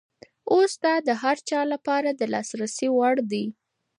اوس 0.53 0.71
دا 0.83 0.93
د 1.07 1.09
هر 1.21 1.37
چا 1.49 1.59
لپاره 1.73 2.09
د 2.13 2.21
لاسرسي 2.33 2.87
وړ 2.97 3.15
دی. 3.31 3.45